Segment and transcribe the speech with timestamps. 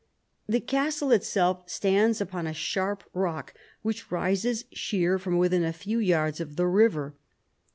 [0.47, 3.53] The castle itself stands upon a sharp rock
[3.83, 7.13] which rises sheer from within a few yards of the river.